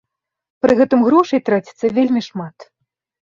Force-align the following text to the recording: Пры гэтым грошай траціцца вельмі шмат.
Пры 0.65 0.77
гэтым 0.79 1.03
грошай 1.09 1.43
траціцца 1.49 1.91
вельмі 1.97 2.21
шмат. 2.31 2.57